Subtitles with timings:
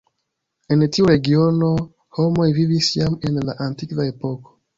[0.75, 1.69] En tiu regiono
[2.21, 4.59] homoj vivis jam en la antikva epoko.